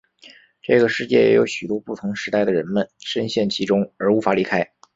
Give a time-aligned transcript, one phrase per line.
[0.63, 4.67] 这个世界也有许多不同时代的人们身陷其中而无法离开。